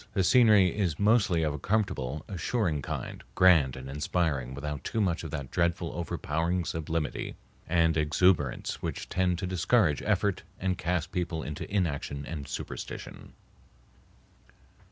The 0.13 0.23
scenery 0.23 0.75
is 0.75 0.97
mostly 0.97 1.43
of 1.43 1.53
a 1.53 1.59
comfortable, 1.59 2.25
assuring 2.27 2.81
kind, 2.81 3.23
grand 3.35 3.75
and 3.75 3.87
inspiring 3.87 4.55
without 4.55 4.83
too 4.83 4.99
much 4.99 5.23
of 5.23 5.29
that 5.29 5.51
dreadful 5.51 5.93
overpowering 5.93 6.65
sublimity 6.65 7.35
and 7.67 7.95
exuberance 7.95 8.81
which 8.81 9.09
tend 9.09 9.37
to 9.37 9.45
discourage 9.45 10.01
effort 10.01 10.41
and 10.59 10.75
cast 10.75 11.11
people 11.11 11.43
into 11.43 11.71
inaction 11.71 12.25
and 12.25 12.47
superstition. 12.47 13.33